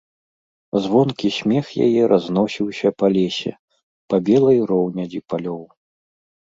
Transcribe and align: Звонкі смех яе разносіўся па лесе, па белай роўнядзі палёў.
Звонкі 0.85 1.27
смех 1.39 1.65
яе 1.89 2.01
разносіўся 2.13 2.87
па 3.03 3.07
лесе, 3.19 3.51
па 4.13 4.25
белай 4.33 4.57
роўнядзі 4.75 5.19
палёў. 5.33 5.63